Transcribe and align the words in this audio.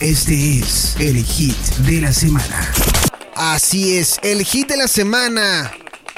Este 0.00 0.60
es 0.60 0.94
el 1.00 1.24
hit 1.24 1.56
de 1.84 2.00
la 2.00 2.12
semana. 2.12 2.72
Así 3.34 3.96
es, 3.96 4.20
el 4.22 4.44
hit 4.44 4.68
de 4.68 4.76
la 4.76 4.86
semana 4.86 5.72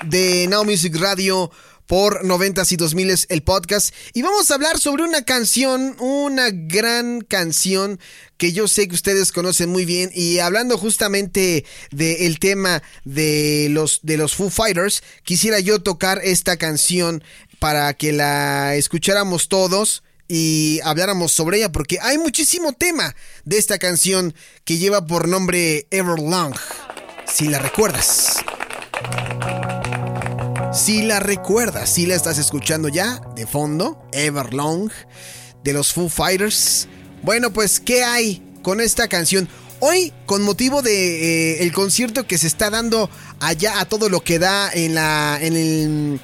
de 0.04 0.46
Now 0.50 0.66
Music 0.66 0.94
Radio 0.96 1.50
por 1.86 2.22
90 2.22 2.62
y 2.68 2.76
2000 2.76 3.10
es 3.10 3.26
el 3.30 3.42
podcast. 3.42 3.94
Y 4.12 4.20
vamos 4.20 4.50
a 4.50 4.56
hablar 4.56 4.78
sobre 4.78 5.04
una 5.04 5.24
canción, 5.24 5.96
una 5.98 6.50
gran 6.50 7.22
canción 7.22 7.98
que 8.36 8.52
yo 8.52 8.68
sé 8.68 8.86
que 8.86 8.94
ustedes 8.94 9.32
conocen 9.32 9.70
muy 9.70 9.86
bien. 9.86 10.10
Y 10.14 10.40
hablando 10.40 10.76
justamente 10.76 11.64
del 11.90 12.38
tema 12.38 12.82
de 13.04 13.68
los, 13.70 14.00
de 14.02 14.18
los 14.18 14.34
Foo 14.34 14.50
Fighters, 14.50 15.02
quisiera 15.24 15.58
yo 15.58 15.80
tocar 15.80 16.20
esta 16.22 16.58
canción 16.58 17.24
para 17.58 17.94
que 17.94 18.12
la 18.12 18.74
escucháramos 18.76 19.48
todos 19.48 20.02
y 20.32 20.78
habláramos 20.84 21.32
sobre 21.32 21.56
ella 21.56 21.72
porque 21.72 21.98
hay 22.00 22.16
muchísimo 22.16 22.72
tema 22.72 23.16
de 23.44 23.58
esta 23.58 23.80
canción 23.80 24.32
que 24.64 24.78
lleva 24.78 25.04
por 25.04 25.26
nombre 25.26 25.88
Everlong. 25.90 26.54
Si 27.26 27.48
la 27.48 27.58
recuerdas. 27.58 28.36
Si 30.72 31.02
la 31.02 31.18
recuerdas, 31.18 31.92
si 31.92 32.06
la 32.06 32.14
estás 32.14 32.38
escuchando 32.38 32.88
ya 32.88 33.20
de 33.34 33.44
fondo, 33.44 34.00
Everlong 34.12 34.92
de 35.64 35.72
los 35.72 35.92
Foo 35.92 36.08
Fighters. 36.08 36.86
Bueno, 37.24 37.52
pues 37.52 37.80
¿qué 37.80 38.04
hay 38.04 38.40
con 38.62 38.80
esta 38.80 39.08
canción? 39.08 39.48
Hoy, 39.80 40.12
con 40.26 40.42
motivo 40.42 40.80
de 40.80 41.54
eh, 41.54 41.62
el 41.64 41.72
concierto 41.72 42.28
que 42.28 42.38
se 42.38 42.46
está 42.46 42.70
dando 42.70 43.10
allá 43.40 43.80
a 43.80 43.84
todo 43.84 44.08
lo 44.08 44.20
que 44.20 44.38
da 44.38 44.70
en 44.72 44.94
la 44.94 45.40
en 45.42 45.56
el 45.56 46.20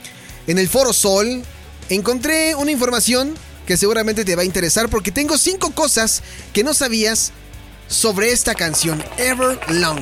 en 0.46 0.58
el 0.58 0.68
Foro 0.68 0.92
Sol, 0.92 1.42
encontré 1.88 2.54
una 2.54 2.70
información 2.70 3.34
que 3.66 3.76
seguramente 3.76 4.24
te 4.24 4.36
va 4.36 4.42
a 4.42 4.46
interesar 4.46 4.88
porque 4.88 5.10
tengo 5.10 5.36
cinco 5.36 5.72
cosas 5.72 6.22
que 6.52 6.64
no 6.64 6.72
sabías 6.72 7.32
sobre 7.88 8.32
esta 8.32 8.54
canción, 8.54 9.02
Everlong. 9.18 10.00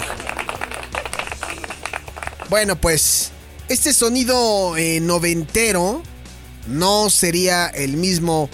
Bueno, 2.50 2.80
pues 2.80 3.30
este 3.68 3.92
sonido 3.92 4.76
eh, 4.76 5.00
noventero 5.00 6.02
no 6.66 7.10
sería 7.10 7.66
el 7.66 7.96
mismo 7.96 8.48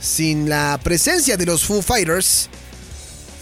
sin 0.00 0.48
la 0.48 0.78
presencia 0.82 1.36
de 1.36 1.46
los 1.46 1.64
Foo 1.64 1.82
Fighters. 1.82 2.48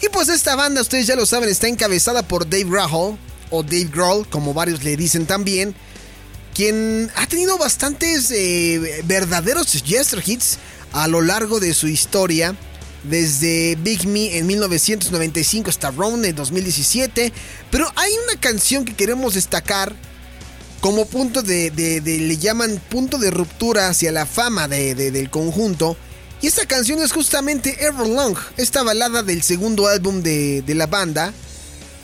Y 0.01 0.09
pues 0.09 0.29
esta 0.29 0.55
banda, 0.55 0.81
ustedes 0.81 1.07
ya 1.07 1.15
lo 1.15 1.25
saben, 1.25 1.49
está 1.49 1.67
encabezada 1.67 2.23
por 2.23 2.49
Dave 2.49 2.65
Grohl, 2.65 3.17
o 3.49 3.63
Dave 3.63 3.89
Grohl, 3.91 4.27
como 4.29 4.53
varios 4.53 4.83
le 4.83 4.95
dicen 4.95 5.25
también, 5.25 5.75
quien 6.53 7.11
ha 7.15 7.27
tenido 7.27 7.57
bastantes 7.57 8.31
eh, 8.31 9.01
verdaderos 9.05 9.71
Jester 9.83 10.21
hits 10.25 10.57
a 10.93 11.07
lo 11.07 11.21
largo 11.21 11.59
de 11.59 11.73
su 11.73 11.87
historia. 11.87 12.55
Desde 13.03 13.75
Big 13.75 14.05
Me 14.07 14.37
en 14.37 14.45
1995 14.47 15.69
hasta 15.69 15.89
Round 15.91 16.25
en 16.25 16.35
2017. 16.35 17.31
Pero 17.71 17.91
hay 17.95 18.11
una 18.25 18.39
canción 18.39 18.83
que 18.83 18.93
queremos 18.93 19.35
destacar 19.35 19.95
como 20.81 21.05
punto 21.05 21.41
de, 21.41 21.71
le 22.05 22.37
llaman 22.37 22.81
punto 22.89 23.17
de 23.17 23.31
ruptura 23.31 23.87
hacia 23.87 24.11
la 24.11 24.25
fama 24.25 24.67
del 24.67 25.29
conjunto. 25.29 25.97
Y 26.41 26.47
esta 26.47 26.65
canción 26.65 27.01
es 27.01 27.11
justamente 27.11 27.85
Everlong, 27.85 28.37
esta 28.55 28.81
balada 28.83 29.23
del 29.23 29.43
segundo 29.43 29.87
álbum 29.87 30.21
de, 30.21 30.63
la 30.67 30.87
banda. 30.87 31.33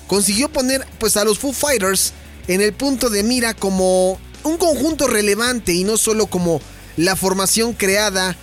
Consiguió 0.08 0.50
poner 0.50 0.86
pues 1.00 1.16
a 1.18 1.24
los 1.24 1.40
Foo 1.40 1.54
Fighters 1.54 2.14
en 2.48 2.62
el 2.62 2.74
punto 2.74 3.10
de 3.10 3.24
mira 3.24 3.54
como 3.54 4.20
un 4.44 4.58
conjunto 4.58 5.08
relevante 5.08 5.74
y 5.74 5.84
no 5.84 5.98
solo 5.98 6.28
como 6.28 6.62
la 6.98 7.16
formación 7.16 7.74
creada 7.74 8.38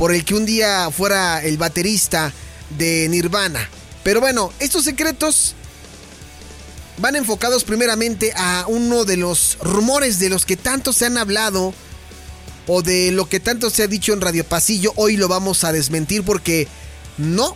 por 0.00 0.14
el 0.14 0.24
que 0.24 0.32
un 0.32 0.46
día 0.46 0.90
fuera 0.90 1.44
el 1.44 1.58
baterista 1.58 2.32
de 2.78 3.06
Nirvana. 3.10 3.68
Pero 4.02 4.22
bueno, 4.22 4.50
estos 4.58 4.84
secretos 4.84 5.54
van 6.96 7.16
enfocados 7.16 7.64
primeramente 7.64 8.32
a 8.34 8.64
uno 8.66 9.04
de 9.04 9.18
los 9.18 9.58
rumores 9.60 10.18
de 10.18 10.30
los 10.30 10.46
que 10.46 10.56
tanto 10.56 10.94
se 10.94 11.04
han 11.04 11.18
hablado 11.18 11.74
o 12.66 12.80
de 12.80 13.12
lo 13.12 13.28
que 13.28 13.40
tanto 13.40 13.68
se 13.68 13.82
ha 13.82 13.88
dicho 13.88 14.14
en 14.14 14.22
Radio 14.22 14.42
Pasillo. 14.42 14.94
Hoy 14.96 15.18
lo 15.18 15.28
vamos 15.28 15.64
a 15.64 15.72
desmentir 15.72 16.22
porque 16.22 16.66
no, 17.18 17.54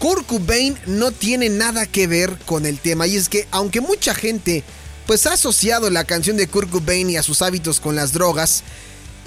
Kurt 0.00 0.26
Cobain 0.26 0.76
no 0.86 1.12
tiene 1.12 1.48
nada 1.48 1.86
que 1.86 2.08
ver 2.08 2.36
con 2.44 2.66
el 2.66 2.80
tema. 2.80 3.06
Y 3.06 3.14
es 3.14 3.28
que 3.28 3.46
aunque 3.52 3.80
mucha 3.80 4.16
gente 4.16 4.64
pues 5.06 5.28
ha 5.28 5.34
asociado 5.34 5.90
la 5.90 6.02
canción 6.02 6.36
de 6.36 6.48
Kurt 6.48 6.70
Cobain 6.70 7.08
y 7.08 7.18
a 7.18 7.22
sus 7.22 7.40
hábitos 7.40 7.78
con 7.78 7.94
las 7.94 8.12
drogas, 8.12 8.64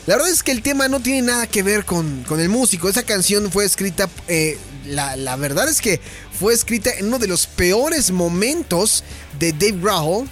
la 0.07 0.15
verdad 0.15 0.31
es 0.31 0.41
que 0.41 0.53
el 0.53 0.61
tema 0.61 0.87
no 0.87 1.01
tiene 1.01 1.21
nada 1.21 1.47
que 1.47 1.63
ver 1.63 1.83
con, 1.83 2.25
el 2.29 2.47
músico. 2.47 2.87
Esa 2.87 3.03
canción 3.03 3.51
fue 3.51 3.65
escrita, 3.65 4.09
eh, 4.29 4.57
la, 4.85 5.35
verdad 5.35 5.67
es 5.67 5.81
que 5.81 5.99
fue 6.39 6.53
escrita 6.53 6.91
en 6.97 7.07
uno 7.07 7.19
de 7.19 7.27
los 7.27 7.45
peores 7.45 8.09
momentos 8.11 9.03
de 9.37 9.51
Dave 9.51 9.77
Grohl. 9.81 10.29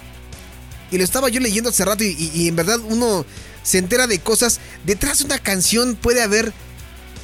Y 0.90 0.96
lo 0.96 1.04
estaba 1.04 1.28
yo 1.28 1.40
leyendo 1.40 1.68
hace 1.68 1.84
rato 1.84 2.04
y, 2.04 2.48
en 2.48 2.56
verdad 2.56 2.78
uno 2.88 3.26
se 3.62 3.76
entera 3.76 4.06
de 4.06 4.18
cosas. 4.18 4.60
Detrás 4.86 5.18
de 5.18 5.26
una 5.26 5.38
canción 5.38 5.94
puede 5.94 6.22
haber 6.22 6.54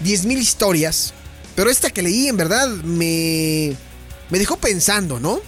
10.000 0.05 0.37
historias. 0.37 1.15
Pero 1.57 1.71
esta 1.71 1.89
que 1.89 2.03
leí 2.03 2.29
en 2.29 2.37
verdad 2.37 2.69
me, 2.69 3.75
me 4.29 4.39
dejó 4.39 4.59
pensando, 4.59 5.19
¿no? 5.19 5.41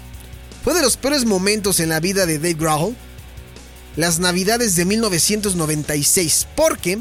Fue 0.62 0.72
de 0.72 0.81
los 0.81 0.97
peores 0.97 1.26
momentos 1.26 1.81
en 1.81 1.91
la 1.91 2.00
vida 2.00 2.25
de 2.25 2.38
Dave 2.38 2.54
Grohl 2.54 2.97
las 3.97 4.19
navidades 4.19 4.77
de 4.77 4.84
1996, 4.84 6.47
porque 6.56 6.99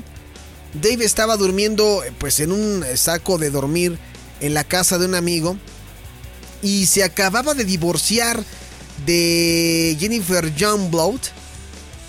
Dave 0.73 1.05
estaba 1.05 1.37
durmiendo 1.37 2.01
pues 2.19 2.39
en 2.39 2.51
un 2.51 2.83
saco 2.95 3.37
de 3.37 3.49
dormir 3.49 3.97
en 4.39 4.53
la 4.53 4.63
casa 4.63 4.97
de 4.97 5.05
un 5.05 5.15
amigo 5.15 5.57
y 6.61 6.85
se 6.85 7.03
acababa 7.03 7.53
de 7.53 7.65
divorciar 7.65 8.43
de 9.05 9.97
Jennifer 9.99 10.53
Youngblood, 10.55 11.19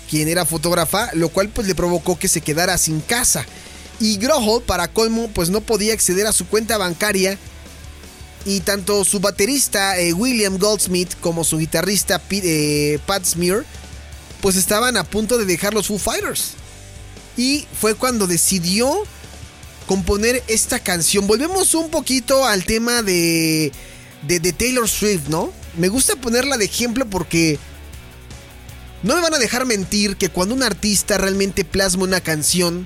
quien 0.09 0.27
era 0.27 0.45
fotógrafa, 0.45 1.09
lo 1.13 1.29
cual 1.29 1.49
pues 1.49 1.67
le 1.67 1.75
provocó 1.75 2.17
que 2.17 2.27
se 2.27 2.41
quedara 2.41 2.77
sin 2.77 3.01
casa. 3.01 3.45
Y 3.99 4.17
Grohl, 4.17 4.61
para 4.61 4.89
colmo, 4.89 5.29
pues 5.33 5.49
no 5.49 5.61
podía 5.61 5.93
acceder 5.93 6.27
a 6.27 6.33
su 6.33 6.47
cuenta 6.47 6.77
bancaria 6.77 7.37
y 8.45 8.59
tanto 8.59 9.03
su 9.03 9.19
baterista 9.19 9.97
eh, 9.97 10.13
William 10.13 10.57
Goldsmith 10.57 11.13
como 11.21 11.43
su 11.43 11.57
guitarrista 11.57 12.21
eh, 12.29 12.99
Pat 13.05 13.25
Smear 13.25 13.65
pues 14.45 14.57
estaban 14.57 14.95
a 14.95 15.03
punto 15.03 15.39
de 15.39 15.45
dejar 15.45 15.73
los 15.73 15.87
Foo 15.87 15.97
Fighters. 15.97 16.51
Y 17.35 17.65
fue 17.81 17.95
cuando 17.95 18.27
decidió 18.27 18.87
componer 19.87 20.43
esta 20.47 20.77
canción. 20.77 21.25
Volvemos 21.25 21.73
un 21.73 21.89
poquito 21.89 22.45
al 22.45 22.63
tema 22.63 23.01
de, 23.01 23.71
de, 24.21 24.53
Taylor 24.53 24.87
Swift, 24.87 25.29
¿no? 25.29 25.51
Me 25.77 25.87
gusta 25.87 26.15
ponerla 26.17 26.57
de 26.57 26.65
ejemplo 26.65 27.07
porque 27.07 27.57
no 29.01 29.15
me 29.15 29.21
van 29.23 29.33
a 29.33 29.39
dejar 29.39 29.65
mentir 29.65 30.15
que 30.15 30.29
cuando 30.29 30.53
un 30.53 30.61
artista 30.61 31.17
realmente 31.17 31.65
plasma 31.65 32.03
una 32.03 32.21
canción 32.21 32.85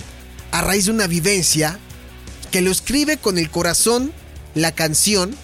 a 0.51 0.61
raíz 0.61 0.85
de 0.85 0.91
una 0.91 1.07
vivencia, 1.07 1.77
que 2.51 2.61
lo 2.61 2.71
escribe 2.71 3.17
con 3.17 3.37
el 3.37 3.51
corazón, 3.51 4.13
la 4.55 4.71
canción, 4.71 5.35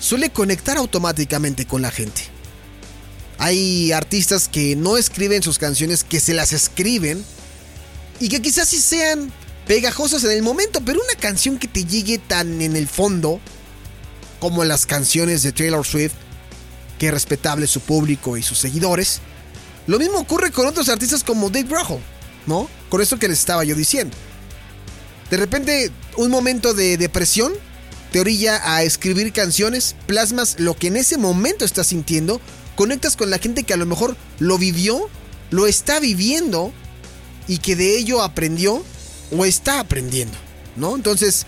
suele 0.00 0.30
conectar 0.30 0.76
automáticamente 0.76 1.66
con 1.66 1.82
la 1.82 1.92
gente. 1.92 2.39
Hay 3.40 3.90
artistas 3.92 4.48
que 4.48 4.76
no 4.76 4.98
escriben 4.98 5.42
sus 5.42 5.58
canciones, 5.58 6.04
que 6.04 6.20
se 6.20 6.34
las 6.34 6.52
escriben 6.52 7.24
y 8.20 8.28
que 8.28 8.42
quizás 8.42 8.68
sí 8.68 8.78
sean 8.78 9.32
pegajosas 9.66 10.24
en 10.24 10.32
el 10.32 10.42
momento, 10.42 10.82
pero 10.84 11.00
una 11.02 11.18
canción 11.18 11.58
que 11.58 11.66
te 11.66 11.86
llegue 11.86 12.18
tan 12.18 12.60
en 12.60 12.76
el 12.76 12.86
fondo 12.86 13.40
como 14.40 14.62
las 14.64 14.84
canciones 14.84 15.42
de 15.42 15.52
Taylor 15.52 15.86
Swift, 15.86 16.12
que 16.98 17.06
es 17.06 17.14
respetable 17.14 17.66
su 17.66 17.80
público 17.80 18.36
y 18.36 18.42
sus 18.42 18.58
seguidores. 18.58 19.20
Lo 19.86 19.98
mismo 19.98 20.18
ocurre 20.18 20.50
con 20.50 20.66
otros 20.66 20.90
artistas 20.90 21.24
como 21.24 21.48
Dave 21.48 21.66
Grohl, 21.66 21.98
¿no? 22.46 22.68
Con 22.90 23.00
eso 23.00 23.18
que 23.18 23.26
les 23.26 23.38
estaba 23.38 23.64
yo 23.64 23.74
diciendo. 23.74 24.14
De 25.30 25.38
repente, 25.38 25.90
un 26.18 26.30
momento 26.30 26.74
de 26.74 26.98
depresión 26.98 27.54
te 28.12 28.20
orilla 28.20 28.60
a 28.74 28.82
escribir 28.82 29.32
canciones, 29.32 29.96
plasmas 30.06 30.56
lo 30.58 30.76
que 30.76 30.88
en 30.88 30.98
ese 30.98 31.16
momento 31.16 31.64
estás 31.64 31.86
sintiendo 31.86 32.38
conectas 32.80 33.14
con 33.14 33.28
la 33.28 33.38
gente 33.38 33.64
que 33.64 33.74
a 33.74 33.76
lo 33.76 33.84
mejor 33.84 34.16
lo 34.38 34.56
vivió, 34.56 35.10
lo 35.50 35.66
está 35.66 36.00
viviendo 36.00 36.72
y 37.46 37.58
que 37.58 37.76
de 37.76 37.98
ello 37.98 38.22
aprendió 38.22 38.82
o 39.36 39.44
está 39.44 39.80
aprendiendo, 39.80 40.32
¿no? 40.76 40.96
Entonces, 40.96 41.44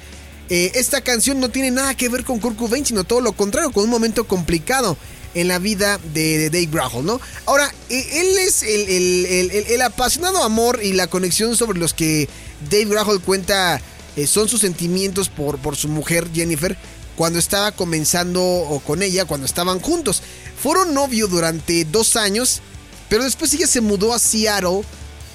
eh, 0.51 0.73
esta 0.75 1.01
canción 1.01 1.41
no 1.41 1.49
tiene 1.49 1.71
nada 1.71 1.95
que 1.95 2.11
ver 2.11 2.25
con 2.25 2.39
Kurt 2.39 2.59
Cobain, 2.59 2.85
sino 2.85 3.05
todo 3.05 3.23
lo 3.23 3.33
contrario, 3.33 3.73
con 3.73 3.85
un 3.85 3.89
momento 3.89 4.25
complicado 4.25 4.99
en 5.33 5.49
la 5.49 5.59
vida 5.59 5.99
de, 6.13 6.51
Dave 6.51 6.67
Grohl, 6.67 7.07
¿no? 7.07 7.19
Ahora, 7.47 7.73
eh, 7.89 8.07
él 8.13 8.37
es 8.37 8.63
el, 8.63 9.81
apasionado 9.81 10.45
amor 10.45 10.81
y 10.83 10.93
la 10.93 11.07
conexión 11.07 11.57
sobre 11.57 11.79
los 11.79 11.95
que 11.95 12.29
Dave 12.71 12.85
Grohl 12.85 13.23
cuenta 13.23 13.81
eh, 14.17 14.27
son 14.27 14.51
sus 14.51 14.61
sentimientos 14.61 15.31
por, 15.31 15.57
por 15.57 15.77
su 15.77 15.89
mujer 15.89 16.29
Jennifer 16.35 16.77
cuando 17.23 17.39
estaba 17.39 17.71
comenzando 17.71 18.83
con 18.85 19.01
ella, 19.01 19.27
cuando 19.27 19.47
estaban 19.47 19.79
juntos. 19.79 20.25
Fueron 20.61 20.93
novio 20.93 21.29
durante 21.29 21.85
dos 21.85 22.17
años, 22.17 22.61
pero 23.09 23.23
después 23.23 23.55
ella 23.55 23.69
se 23.69 23.81
mudó 23.81 24.13
a 24.13 24.19
Seattle 24.19 24.83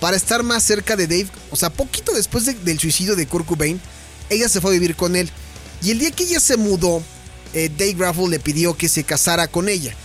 para 0.01 0.17
estar 0.17 0.43
más 0.43 0.65
cerca 0.65 0.97
de 0.97 1.07
Dave. 1.07 1.29
O 1.49 1.55
sea, 1.55 1.69
poquito 1.69 2.11
después 2.11 2.43
del 2.43 2.77
suicidio 2.77 3.15
de 3.15 3.25
Kurt 3.25 3.45
Cobain, 3.45 3.79
ella 4.29 4.49
se 4.49 4.59
fue 4.59 4.71
a 4.71 4.73
vivir 4.73 4.97
con 4.97 5.15
él. 5.15 5.31
Y 5.81 5.91
el 5.91 5.99
día 5.99 6.11
que 6.11 6.23
ella 6.25 6.41
se 6.41 6.57
mudó, 6.57 7.01
eh, 7.53 7.71
Dave 7.77 7.93
Graffle 7.93 8.27
le 8.27 8.41
pidió 8.41 8.75
que 8.75 8.89
se 8.89 9.05
casara 9.05 9.47
con 9.47 9.69
ella. 9.69 9.95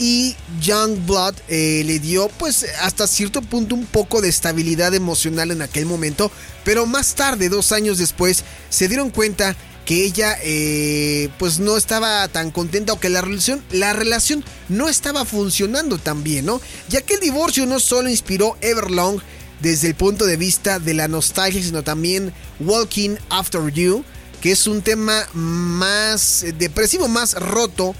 Y 0.00 0.34
Youngblood 0.60 1.36
eh, 1.46 1.84
le 1.86 2.00
dio 2.00 2.26
pues 2.30 2.66
hasta 2.80 3.06
cierto 3.06 3.42
punto 3.42 3.76
un 3.76 3.86
poco 3.86 4.20
de 4.20 4.28
estabilidad 4.28 4.92
emocional 4.92 5.52
en 5.52 5.62
aquel 5.62 5.86
momento, 5.86 6.32
pero 6.64 6.84
más 6.84 7.14
tarde, 7.14 7.48
dos 7.48 7.70
años 7.70 7.98
después, 7.98 8.42
se 8.70 8.88
dieron 8.88 9.10
cuenta 9.10 9.56
que 9.88 10.04
ella 10.04 10.36
eh, 10.42 11.30
pues 11.38 11.60
no 11.60 11.78
estaba 11.78 12.28
tan 12.28 12.50
contenta 12.50 12.92
o 12.92 13.00
que 13.00 13.08
la 13.08 13.22
relación, 13.22 13.64
la 13.70 13.94
relación 13.94 14.44
no 14.68 14.86
estaba 14.86 15.24
funcionando 15.24 15.96
tan 15.96 16.22
bien, 16.22 16.44
¿no? 16.44 16.60
Ya 16.90 17.00
que 17.00 17.14
el 17.14 17.20
divorcio 17.20 17.64
no 17.64 17.80
solo 17.80 18.10
inspiró 18.10 18.58
Everlong 18.60 19.18
desde 19.62 19.88
el 19.88 19.94
punto 19.94 20.26
de 20.26 20.36
vista 20.36 20.78
de 20.78 20.92
la 20.92 21.08
nostalgia, 21.08 21.62
sino 21.62 21.84
también 21.84 22.34
Walking 22.60 23.16
After 23.30 23.72
You, 23.72 24.04
que 24.42 24.52
es 24.52 24.66
un 24.66 24.82
tema 24.82 25.26
más 25.32 26.44
depresivo, 26.58 27.08
más 27.08 27.32
roto 27.32 27.94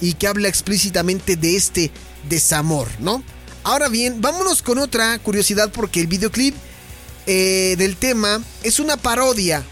y 0.00 0.12
que 0.12 0.28
habla 0.28 0.46
explícitamente 0.46 1.34
de 1.34 1.56
este 1.56 1.90
desamor, 2.28 2.86
¿no? 3.00 3.24
Ahora 3.64 3.88
bien, 3.88 4.20
vámonos 4.20 4.62
con 4.62 4.78
otra 4.78 5.18
curiosidad 5.18 5.72
porque 5.72 6.02
el 6.02 6.06
videoclip 6.06 6.54
eh, 7.26 7.74
del 7.78 7.96
tema 7.96 8.40
es 8.62 8.78
una 8.78 8.96
parodia, 8.96 9.64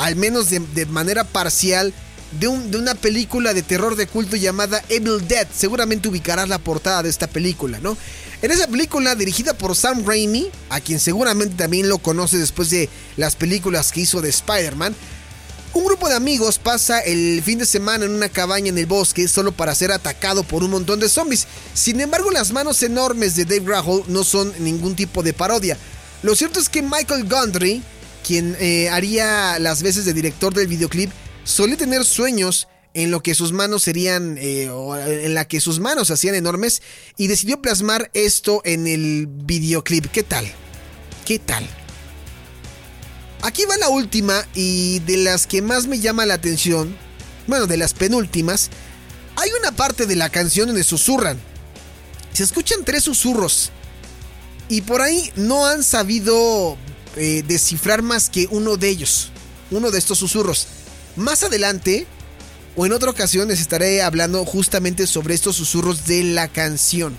al 0.00 0.16
menos 0.16 0.48
de, 0.48 0.86
manera 0.86 1.24
parcial, 1.24 1.92
de, 2.38 2.48
una 2.48 2.94
película 2.94 3.52
de 3.52 3.62
terror 3.62 3.96
de 3.96 4.06
culto 4.06 4.34
llamada 4.34 4.82
Evil 4.88 5.28
Dead. 5.28 5.46
Seguramente 5.54 6.08
ubicarás 6.08 6.48
la 6.48 6.58
portada 6.58 7.02
de 7.02 7.10
esta 7.10 7.26
película, 7.26 7.78
¿no? 7.80 7.98
En 8.40 8.50
esa 8.50 8.66
película 8.66 9.14
dirigida 9.14 9.52
por 9.52 9.76
Sam 9.76 10.06
Raimi, 10.06 10.50
a 10.70 10.80
quien 10.80 10.98
seguramente 10.98 11.54
también 11.56 11.90
lo 11.90 11.98
conoce 11.98 12.38
después 12.38 12.70
de 12.70 12.88
las 13.18 13.36
películas 13.36 13.92
que 13.92 14.00
hizo 14.00 14.22
de 14.22 14.30
Spider-Man, 14.30 14.96
un 15.74 15.84
grupo 15.84 16.08
de 16.08 16.16
amigos 16.16 16.58
pasa 16.58 17.00
el 17.00 17.42
fin 17.44 17.58
de 17.58 17.66
semana 17.66 18.06
en 18.06 18.12
una 18.12 18.30
cabaña 18.30 18.70
en 18.70 18.78
el 18.78 18.86
bosque 18.86 19.28
solo 19.28 19.52
para 19.52 19.74
ser 19.74 19.92
atacado 19.92 20.44
por 20.44 20.64
un 20.64 20.70
montón 20.70 20.98
de 20.98 21.10
zombies. 21.10 21.46
Sin 21.74 22.00
embargo, 22.00 22.30
las 22.30 22.52
manos 22.52 22.82
enormes 22.82 23.36
de 23.36 23.44
Dave 23.44 23.60
Grohl 23.60 24.04
no 24.08 24.24
son 24.24 24.52
ningún 24.60 24.96
tipo 24.96 25.22
de 25.22 25.34
parodia. 25.34 25.76
Lo 26.22 26.34
cierto 26.34 26.58
es 26.58 26.70
que 26.70 26.82
Michael 26.82 27.28
Gondry, 27.28 27.82
quien 28.26 28.56
eh, 28.60 28.88
haría 28.88 29.58
las 29.58 29.82
veces 29.82 30.04
de 30.04 30.12
director 30.12 30.54
del 30.54 30.66
videoclip, 30.66 31.10
solía 31.44 31.76
tener 31.76 32.04
sueños 32.04 32.68
en 32.94 33.10
lo 33.10 33.22
que 33.22 33.34
sus 33.34 33.52
manos 33.52 33.82
serían, 33.82 34.36
eh, 34.38 34.64
en 34.64 35.34
la 35.34 35.46
que 35.46 35.60
sus 35.60 35.78
manos 35.78 36.10
hacían 36.10 36.34
enormes 36.34 36.82
y 37.16 37.28
decidió 37.28 37.62
plasmar 37.62 38.10
esto 38.14 38.62
en 38.64 38.86
el 38.86 39.26
videoclip. 39.28 40.06
¿Qué 40.06 40.22
tal? 40.22 40.50
¿Qué 41.24 41.38
tal? 41.38 41.68
Aquí 43.42 43.64
va 43.64 43.76
la 43.76 43.88
última 43.88 44.46
y 44.54 44.98
de 45.00 45.16
las 45.18 45.46
que 45.46 45.62
más 45.62 45.86
me 45.86 46.00
llama 46.00 46.26
la 46.26 46.34
atención, 46.34 46.94
bueno, 47.46 47.66
de 47.66 47.76
las 47.76 47.94
penúltimas, 47.94 48.70
hay 49.36 49.50
una 49.58 49.72
parte 49.72 50.06
de 50.06 50.16
la 50.16 50.28
canción 50.28 50.66
donde 50.66 50.84
susurran. 50.84 51.38
Se 52.32 52.42
escuchan 52.42 52.84
tres 52.84 53.04
susurros 53.04 53.70
y 54.68 54.82
por 54.82 55.00
ahí 55.00 55.32
no 55.36 55.66
han 55.66 55.82
sabido 55.82 56.76
eh, 57.16 57.42
descifrar 57.46 58.02
más 58.02 58.30
que 58.30 58.46
uno 58.50 58.76
de 58.76 58.88
ellos, 58.88 59.30
uno 59.70 59.90
de 59.90 59.98
estos 59.98 60.18
susurros. 60.18 60.66
Más 61.16 61.42
adelante, 61.42 62.06
o 62.76 62.86
en 62.86 62.92
otra 62.92 63.10
ocasión, 63.10 63.48
les 63.48 63.60
estaré 63.60 64.02
hablando 64.02 64.44
justamente 64.44 65.06
sobre 65.06 65.34
estos 65.34 65.56
susurros 65.56 66.06
de 66.06 66.24
la 66.24 66.48
canción. 66.48 67.16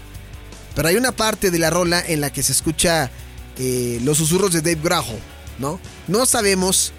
Pero 0.75 0.87
hay 0.87 0.95
una 0.95 1.11
parte 1.11 1.51
de 1.51 1.59
la 1.59 1.69
rola 1.69 2.03
en 2.05 2.21
la 2.21 2.31
que 2.31 2.43
se 2.43 2.53
escucha 2.53 3.11
eh, 3.57 3.99
los 4.03 4.17
susurros 4.17 4.53
de 4.53 4.61
Dave 4.61 4.79
Grohl. 4.81 5.19
¿no? 5.59 5.79
No 6.07 6.25
sabemos 6.25 6.93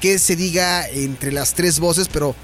qué 0.00 0.18
se 0.18 0.36
diga 0.36 0.88
entre 0.88 1.32
las 1.32 1.54
tres 1.54 1.80
voces, 1.80 2.08
pero 2.12 2.34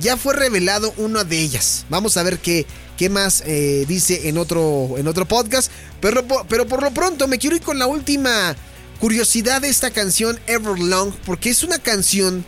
ya 0.00 0.16
fue 0.16 0.34
revelado 0.34 0.92
una 0.96 1.24
de 1.24 1.38
ellas. 1.38 1.84
Vamos 1.88 2.16
a 2.16 2.22
ver 2.22 2.38
qué, 2.38 2.66
qué 2.96 3.10
más 3.10 3.42
eh, 3.46 3.84
dice 3.86 4.28
en 4.28 4.38
otro, 4.38 4.94
en 4.96 5.06
otro 5.06 5.26
podcast. 5.26 5.70
Pero, 6.00 6.24
pero 6.48 6.66
por 6.66 6.82
lo 6.82 6.90
pronto 6.92 7.28
me 7.28 7.38
quiero 7.38 7.56
ir 7.56 7.62
con 7.62 7.78
la 7.78 7.86
última 7.86 8.56
curiosidad 9.02 9.62
de 9.62 9.68
esta 9.68 9.90
canción 9.90 10.38
Everlong, 10.46 11.12
porque 11.26 11.50
es 11.50 11.64
una 11.64 11.80
canción 11.80 12.44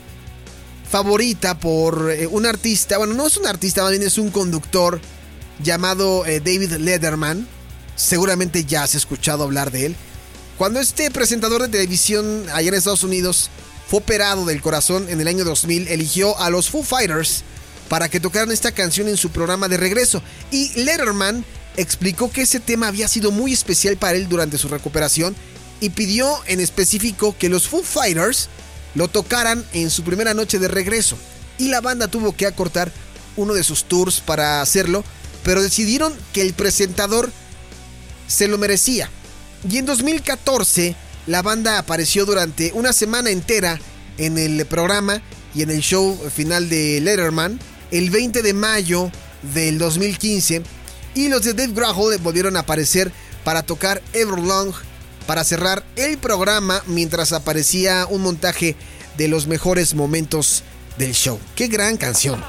favorita 0.88 1.58
por 1.58 2.12
eh, 2.12 2.28
un 2.28 2.46
artista, 2.46 2.96
bueno, 2.96 3.12
no 3.12 3.26
es 3.26 3.36
un 3.36 3.48
artista, 3.48 3.82
más 3.82 3.90
bien 3.90 4.04
es 4.04 4.18
un 4.18 4.30
conductor 4.30 5.00
llamado 5.60 6.24
eh, 6.26 6.38
David 6.38 6.74
Lederman. 6.74 7.48
Seguramente 7.96 8.64
ya 8.64 8.84
has 8.84 8.94
escuchado 8.94 9.42
hablar 9.42 9.72
de 9.72 9.86
él. 9.86 9.96
Cuando 10.56 10.78
este 10.78 11.10
presentador 11.10 11.60
de 11.60 11.70
televisión 11.70 12.46
allá 12.52 12.68
en 12.68 12.74
Estados 12.74 13.02
Unidos 13.02 13.50
fue 13.88 13.98
operado 13.98 14.46
del 14.46 14.62
corazón 14.62 15.08
en 15.08 15.20
el 15.20 15.26
año 15.26 15.42
2000, 15.42 15.88
eligió 15.88 16.38
a 16.38 16.50
los 16.50 16.70
Foo 16.70 16.84
Fighters 16.84 17.42
para 17.88 18.08
que 18.08 18.20
tocaran 18.20 18.52
esta 18.52 18.70
canción 18.70 19.08
en 19.08 19.16
su 19.16 19.30
programa 19.30 19.66
de 19.66 19.76
regreso. 19.76 20.22
Y 20.52 20.70
Letterman 20.84 21.44
explicó 21.76 22.30
que 22.30 22.42
ese 22.42 22.60
tema 22.60 22.86
había 22.86 23.08
sido 23.08 23.32
muy 23.32 23.52
especial 23.52 23.96
para 23.96 24.16
él 24.16 24.28
durante 24.28 24.56
su 24.56 24.68
recuperación 24.68 25.34
y 25.84 25.90
pidió 25.90 26.38
en 26.46 26.60
específico 26.60 27.36
que 27.38 27.48
los 27.48 27.68
Foo 27.68 27.82
Fighters 27.82 28.48
lo 28.94 29.08
tocaran 29.08 29.64
en 29.72 29.90
su 29.90 30.02
primera 30.04 30.34
noche 30.34 30.58
de 30.58 30.68
regreso. 30.68 31.16
Y 31.58 31.68
la 31.68 31.80
banda 31.80 32.08
tuvo 32.08 32.34
que 32.34 32.46
acortar 32.46 32.92
uno 33.36 33.54
de 33.54 33.64
sus 33.64 33.84
tours 33.84 34.20
para 34.20 34.62
hacerlo, 34.62 35.04
pero 35.42 35.62
decidieron 35.62 36.14
que 36.32 36.42
el 36.42 36.54
presentador 36.54 37.30
se 38.26 38.48
lo 38.48 38.58
merecía 38.58 39.10
y 39.70 39.78
en 39.78 39.86
2014, 39.86 40.94
la 41.26 41.40
banda 41.40 41.78
apareció 41.78 42.26
durante 42.26 42.72
una 42.74 42.92
semana 42.92 43.30
entera 43.30 43.80
en 44.18 44.36
el 44.36 44.66
programa 44.66 45.22
y 45.54 45.62
en 45.62 45.70
el 45.70 45.80
show 45.80 46.18
final 46.34 46.68
de 46.68 47.00
Letterman 47.00 47.58
el 47.90 48.10
20 48.10 48.42
de 48.42 48.52
mayo 48.52 49.10
del 49.54 49.78
2015. 49.78 50.62
Y 51.14 51.28
los 51.28 51.44
de 51.44 51.54
Dave 51.54 51.72
Grohl 51.72 52.18
volvieron 52.18 52.56
a 52.56 52.60
aparecer 52.60 53.10
para 53.42 53.62
tocar 53.62 54.02
Everlong 54.12 54.74
para 55.26 55.44
cerrar 55.44 55.84
el 55.96 56.18
programa 56.18 56.82
mientras 56.86 57.32
aparecía 57.32 58.06
un 58.08 58.22
montaje 58.22 58.76
de 59.16 59.28
los 59.28 59.46
mejores 59.46 59.94
momentos 59.94 60.62
del 60.98 61.12
show. 61.12 61.38
¡Qué 61.54 61.68
gran 61.68 61.96
canción! 61.96 62.42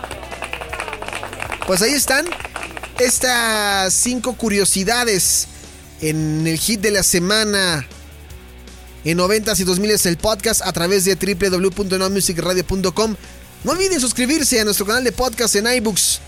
Pues 1.67 1.81
ahí 1.81 1.93
están 1.93 2.25
estas 2.99 3.93
cinco 3.93 4.33
curiosidades 4.33 5.47
en 6.01 6.45
el 6.45 6.59
hit 6.59 6.81
de 6.81 6.91
la 6.91 7.03
semana 7.03 7.87
en 9.05 9.17
90s 9.19 9.59
y 9.59 9.63
2000 9.63 9.91
es 9.91 10.05
el 10.07 10.17
podcast 10.17 10.63
a 10.63 10.73
través 10.73 11.05
de 11.05 11.15
www.nomusicradio.com. 11.15 13.15
No 13.63 13.71
olviden 13.71 13.99
suscribirse 13.99 14.59
a 14.59 14.65
nuestro 14.65 14.87
canal 14.87 15.03
de 15.03 15.11
podcast 15.11 15.55
en 15.55 15.67
iBooks. 15.67 16.19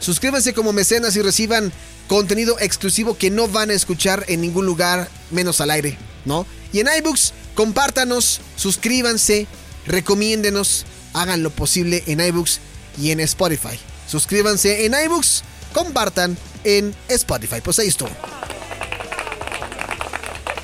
Suscríbanse 0.00 0.52
como 0.52 0.74
mecenas 0.74 1.16
y 1.16 1.22
reciban 1.22 1.72
contenido 2.08 2.56
exclusivo 2.60 3.16
que 3.16 3.30
no 3.30 3.48
van 3.48 3.70
a 3.70 3.74
escuchar 3.74 4.24
en 4.28 4.40
ningún 4.40 4.66
lugar 4.66 5.08
menos 5.30 5.60
al 5.60 5.70
aire, 5.70 5.96
¿no? 6.24 6.46
Y 6.72 6.80
en 6.80 6.88
iBooks, 6.98 7.32
compártanos, 7.54 8.40
suscríbanse, 8.56 9.46
recomiéndenos, 9.86 10.86
hagan 11.12 11.42
lo 11.42 11.50
posible 11.50 12.02
en 12.06 12.20
iBooks 12.20 12.60
y 13.00 13.10
en 13.10 13.20
Spotify. 13.20 13.78
Suscríbanse 14.08 14.84
en 14.84 14.94
iBooks, 15.04 15.44
compartan 15.72 16.36
en 16.64 16.94
Spotify. 17.08 17.60
Pues 17.62 17.78
ahí 17.78 17.88
estuvo. 17.88 18.10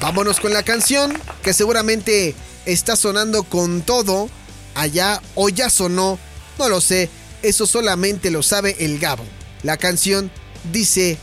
Vámonos 0.00 0.40
con 0.40 0.52
la 0.52 0.62
canción 0.62 1.16
que 1.42 1.52
seguramente 1.52 2.34
está 2.64 2.96
sonando 2.96 3.42
con 3.42 3.82
todo 3.82 4.30
allá 4.74 5.20
o 5.34 5.48
ya 5.48 5.68
sonó, 5.68 6.18
no 6.58 6.68
lo 6.68 6.80
sé, 6.80 7.10
eso 7.42 7.66
solamente 7.66 8.30
lo 8.30 8.42
sabe 8.42 8.76
el 8.80 8.98
Gabo. 8.98 9.24
La 9.62 9.76
canción 9.76 10.30
dice 10.72 11.18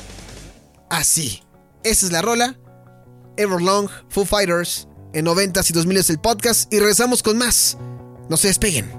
así. 0.89 1.43
Esa 1.83 2.05
es 2.05 2.11
la 2.11 2.21
rola. 2.21 2.57
Everlong, 3.37 3.87
Foo 4.09 4.25
Fighters, 4.25 4.87
en 5.13 5.25
90s 5.25 5.69
y 5.69 5.73
2000 5.73 5.97
es 5.97 6.09
el 6.09 6.19
podcast 6.19 6.73
y 6.73 6.79
regresamos 6.79 7.21
con 7.21 7.37
más. 7.37 7.77
No 8.29 8.37
se 8.37 8.47
despeguen. 8.47 8.96